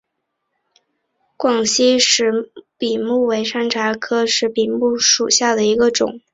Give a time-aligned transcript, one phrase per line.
[1.37, 6.21] 广西石笔木为山茶科石笔木属下的一个种。